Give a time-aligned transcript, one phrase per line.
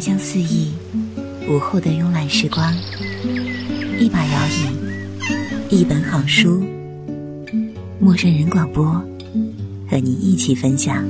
[0.00, 0.72] 香四溢，
[1.48, 2.74] 午后的慵懒时光，
[3.98, 6.64] 一把摇椅，一本好书，
[7.98, 8.84] 陌生人广播，
[9.88, 11.04] 和你一起分享。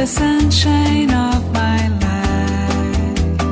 [0.00, 3.42] the sunshine of my life.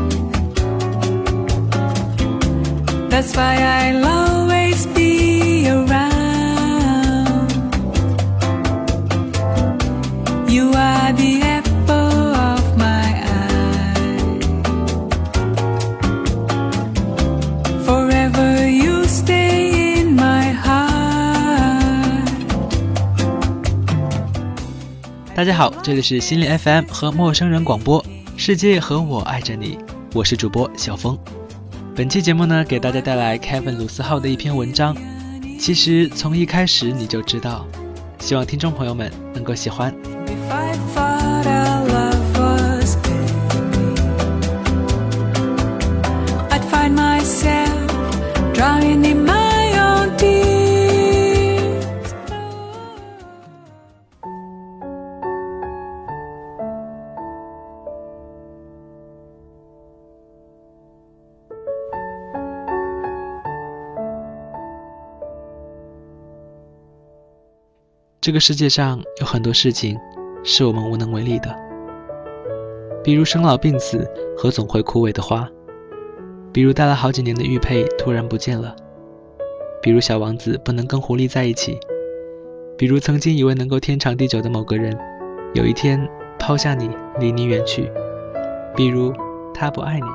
[3.10, 4.17] That's why I love.
[25.38, 28.04] 大家好，这里是心灵 FM 和陌生人广播，
[28.36, 29.78] 世界和我爱着你，
[30.12, 31.16] 我是主播小峰。
[31.94, 34.96] 本期节目呢，给大家带来 Kevin 鲁斯号的一篇文章。
[35.56, 37.64] 其实从一开始你就知道，
[38.18, 39.94] 希望听众朋友们能够喜欢。
[68.28, 69.98] 这个世界上有很多事情
[70.44, 71.48] 是我们无能为力的，
[73.02, 74.06] 比如生老病死
[74.36, 75.48] 和总会枯萎的花，
[76.52, 78.76] 比如戴了好几年的玉佩突然不见了，
[79.80, 81.78] 比如小王子不能跟狐狸在一起，
[82.76, 84.94] 比如曾经以为能够天长地久的某个人，
[85.54, 85.98] 有一天
[86.38, 87.90] 抛下你离你远去，
[88.76, 89.10] 比如
[89.54, 90.06] 他不爱你。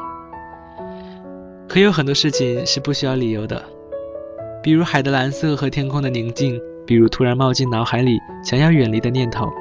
[1.68, 3.64] 可有很多事情是不需要理由的，
[4.62, 6.62] 比如海的蓝色和天空的宁静。
[6.86, 9.52] 比如突然冒进脑海里想要远离的念头，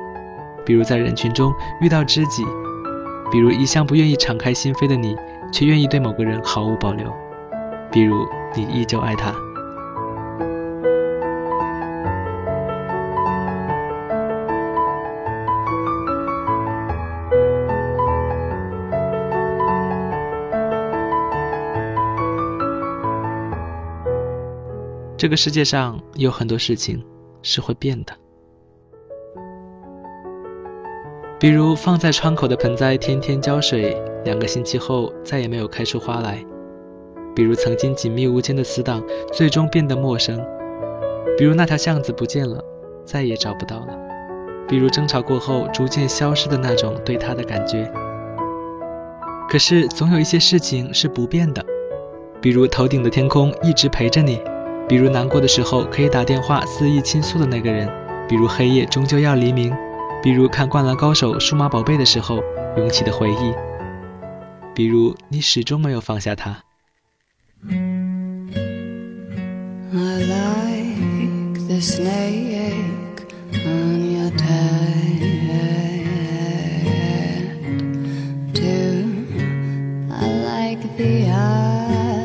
[0.67, 2.45] 比如在人群中遇到知己，
[3.31, 5.17] 比如一向不愿意敞开心扉的你，
[5.53, 7.13] 却愿意对某个人毫无保留，
[7.91, 9.33] 比如你依旧爱他。
[25.17, 27.01] 这个世界上有很多事情。
[27.43, 28.13] 是会变的，
[31.39, 36.37] 比如放在窗口的盆栽，天天浇水，两个星期后再也没有开出花来；
[37.35, 40.39] 比如曾经紧密无间的死党，最终变得陌生；
[41.37, 42.63] 比如那条巷子不见了，
[43.05, 43.99] 再也找不到了；
[44.69, 47.93] 比如争吵过后逐渐消失的那种对他的感觉。
[49.51, 51.63] 可是总有一些事情是不变的，
[52.41, 54.41] 比如头顶的天空一直陪着你。
[54.89, 57.89] 比如难过的时候可以打电话肆意倾诉的那个人，
[58.29, 59.75] 比如黑夜终究要黎明，
[60.23, 62.43] 比如看《灌篮高手》《数码宝贝》的时候
[62.77, 63.55] 涌起的回忆，
[64.75, 66.65] 比如你始终没有放下他。
[69.95, 73.25] I like the snake
[73.65, 75.23] on your head
[78.55, 78.65] to
[80.11, 82.22] I like the eye.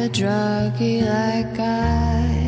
[0.00, 2.39] A druggie like I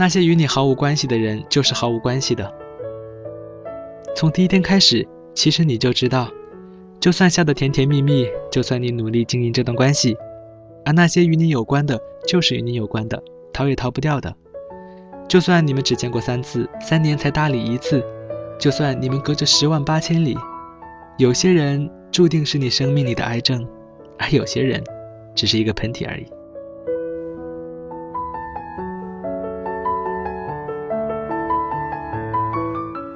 [0.00, 2.50] 那些与你毫无关系的人，就是毫无关系的。
[4.16, 6.26] 从第一天开始，其实你就知道，
[6.98, 10.16] 就算笑得甜甜蜜蜜，就算你努力经营这段关系，
[10.86, 14.34] 而那些与你有关的，就是与你有关的，逃也逃不掉的。
[15.28, 18.02] 就算你们只见过三次，三年才搭理一次，
[18.58, 20.34] 就算你们隔着十万八千里，
[21.18, 23.68] 有些人注定是你生命里的癌症，
[24.18, 24.82] 而有些人，
[25.34, 26.26] 只是一个喷嚏而已。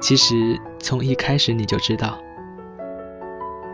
[0.05, 2.19] 其实从一开始你就知道，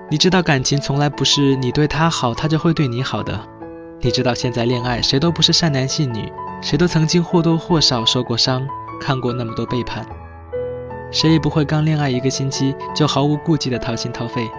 [0.10, 3.38] 你知道感情从来不是你对他好，他就会对你好的。
[4.00, 6.32] 你知道现在恋爱谁都不是善男信女，
[6.62, 8.66] 谁都曾经或多或少受过伤，
[9.02, 10.06] 看过那么多背叛，
[11.12, 14.50] 谁也不会刚恋爱一个星期就毫无顾忌的掏心掏肺。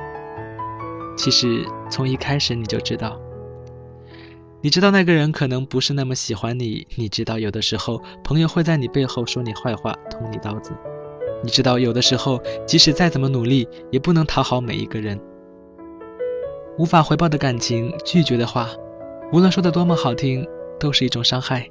[1.17, 3.19] 其实从一开始你就知道，
[4.61, 10.73] 你知道那个人可能不是那么喜欢你，你知道有的时候朋友会在你背后说你坏话，捅你刀子。
[11.43, 15.21] 你知道，有的时候，即使再怎么努力，也不能讨好每一个人。
[16.79, 18.69] 无法回报的感情，拒绝的话，
[19.33, 20.47] 无论说的多么好听，
[20.79, 21.69] 都是一种伤害。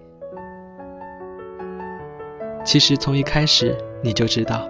[2.64, 4.68] 其实从一开始你就知道，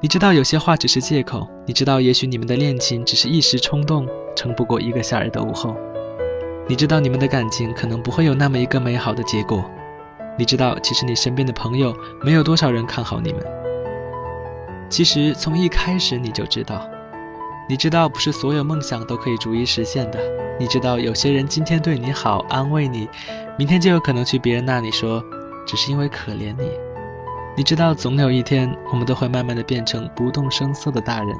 [0.00, 5.76] 你知道有些话只是借口，你知道也许你们的恋情只是一时冲动，撑不过一个夏日的午后。
[6.66, 9.64] 你知道你们的感情可能不会有那么一个美好的结果。
[10.36, 13.57] 你知道，其实你身边的朋友没有多少人看好你们。
[14.88, 16.88] 其实从一开始你就知道，
[17.68, 20.18] 你知道不是所有梦想都可以逐一实现的。
[20.58, 23.08] 你知道有些人今天对你好，安慰你，
[23.56, 25.22] 明天就有可能去别人那里说，
[25.66, 26.70] 只是因为可怜你。
[27.56, 31.36] 你知道总有一天，我们都会慢慢的变成不动声色的大人。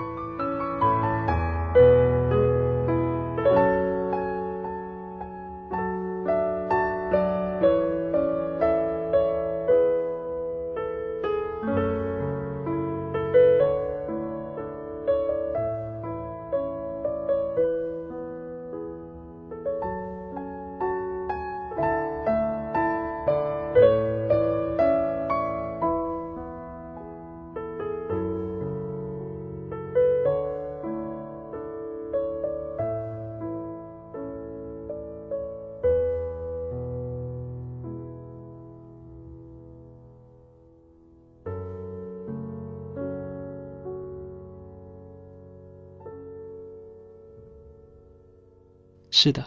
[49.20, 49.44] 是的，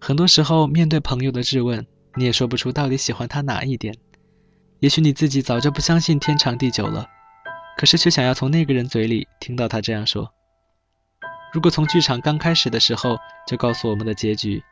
[0.00, 3.92] 很多时候面对朋友的质问，你也说不出到底喜欢他哪一点。
[4.78, 7.08] 也许你自己早就不相信天长地久了，
[7.76, 10.32] 可是却想要从那个人嘴里听到他这样说。
[11.52, 14.62] 如果从剧场刚开始的时候就告诉我们的结局，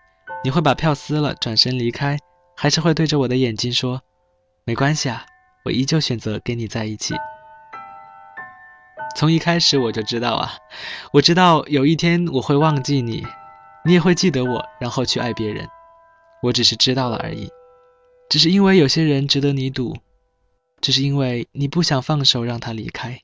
[0.44, 2.16] 你会把票撕了转身离开，
[2.56, 4.00] 还是会对着我的眼睛说
[4.64, 5.26] ：“没关系啊，
[5.64, 7.12] 我依旧选择跟你在一起。”
[9.16, 10.52] 从一开始我就知道啊，
[11.12, 13.26] 我知道有一天我会忘记你。
[13.88, 15.66] 你也会记得我，然后去爱别人。
[16.42, 17.48] 我只是知道了而已，
[18.28, 19.96] 只是因为有些人值得你赌，
[20.82, 23.18] 只是因为你不想放手让他离开。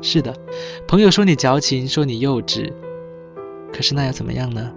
[0.00, 0.34] 是的，
[0.88, 2.72] 朋友说你矫情，说你幼稚，
[3.74, 4.72] 可是那又怎么样呢？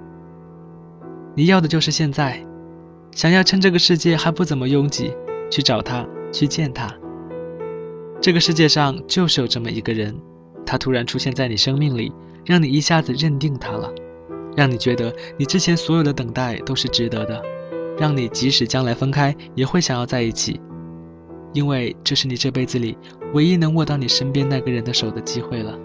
[1.37, 2.45] 你要的就是现在，
[3.13, 5.13] 想要趁这个世界还不怎么拥挤，
[5.49, 6.93] 去找他，去见他，
[8.19, 10.19] 这个世界上就是有这么一个人，
[10.65, 12.11] 他突然出现在你生命里，
[12.45, 13.89] 让你一下子认定他了，
[14.59, 17.41] 让你觉得你之前所有的等待都是值得的，
[17.97, 20.59] 让你即使将来分开也会想要在一起，
[21.53, 22.97] 因为这是你这辈子里
[23.33, 25.79] 唯一能握到你身边那个人的手的机会了。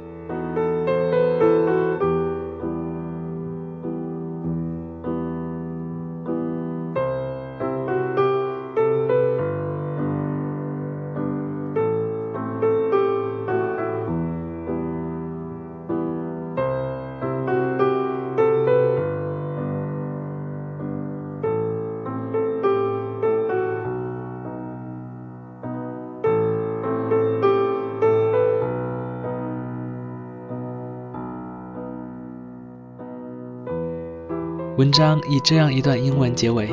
[34.84, 36.66] 文章以这样一段英文结尾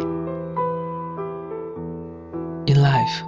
[2.65, 3.23] ：In life,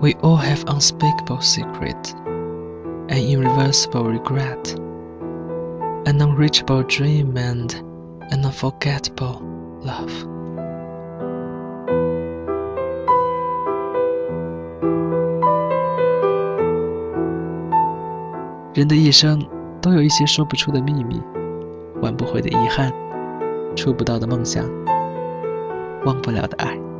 [0.00, 2.12] we all have unspeakable secret,
[3.08, 4.76] an irreversible regret,
[6.04, 7.74] an unreachable dream, and
[8.30, 9.42] an unforgettable
[9.82, 10.12] love.
[18.74, 19.44] 人的一生
[19.80, 21.20] 都有一些说不出的秘密，
[22.00, 22.92] 挽不回的遗憾。
[23.74, 24.64] 触不到的梦想，
[26.04, 26.91] 忘不了的爱。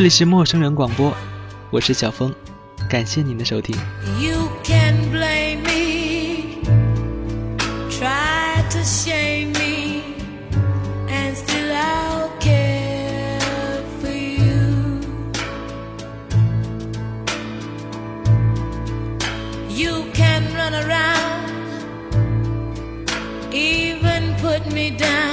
[0.00, 1.16] 里是陌生人广播，
[1.70, 2.34] 我是小峰，
[2.88, 3.74] 感谢您的收听。
[4.20, 6.58] You can blame me,
[7.90, 10.02] try to shame me,
[11.08, 15.00] and still I'll care for you.
[19.70, 21.52] You can run around,
[23.52, 25.29] even put me down,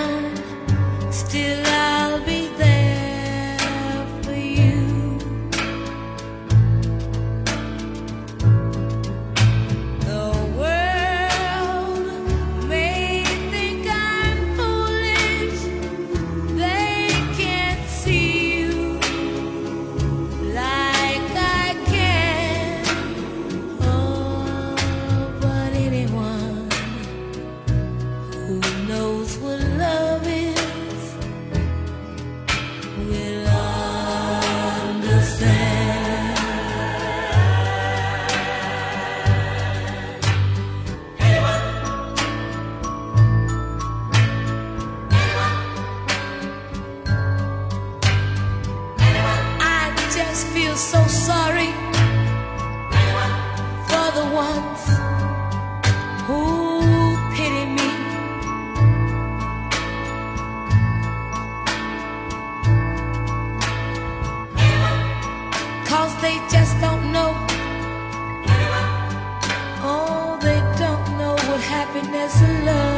[71.99, 72.98] Happiness and love